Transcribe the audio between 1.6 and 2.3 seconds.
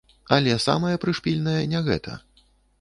не гэта.